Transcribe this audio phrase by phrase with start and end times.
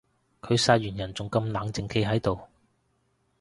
[0.41, 2.39] 佢殺完人仲咁冷靜企喺度